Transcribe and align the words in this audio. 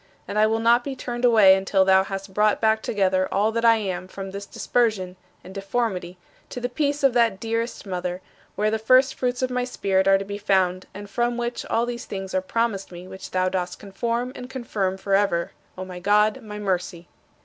And 0.27 0.39
I 0.39 0.47
will 0.47 0.57
not 0.59 0.83
be 0.83 0.95
turned 0.95 1.25
away 1.25 1.53
until 1.53 1.85
thou 1.85 2.03
hast 2.03 2.33
brought 2.33 2.59
back 2.59 2.81
together 2.81 3.31
all 3.31 3.51
that 3.51 3.63
I 3.63 3.75
am 3.75 4.07
from 4.07 4.31
this 4.31 4.47
dispersion 4.47 5.15
and 5.43 5.53
deformity 5.53 6.17
to 6.49 6.59
the 6.59 6.69
peace 6.69 7.03
of 7.03 7.13
that 7.13 7.39
dearest 7.39 7.85
mother, 7.85 8.19
where 8.55 8.71
the 8.71 8.79
first 8.79 9.13
fruits 9.13 9.43
of 9.43 9.51
my 9.51 9.63
spirit 9.63 10.07
are 10.07 10.17
to 10.17 10.25
be 10.25 10.39
found 10.39 10.87
and 10.95 11.07
from 11.07 11.37
which 11.37 11.67
all 11.67 11.85
these 11.85 12.05
things 12.05 12.33
are 12.33 12.41
promised 12.41 12.91
me 12.91 13.07
which 13.07 13.29
thou 13.29 13.47
dost 13.47 13.77
conform 13.77 14.31
and 14.33 14.49
confirm 14.49 14.97
forever, 14.97 15.51
O 15.77 15.85
my 15.85 15.99
God, 15.99 16.41
my 16.41 16.57
Mercy. 16.57 17.07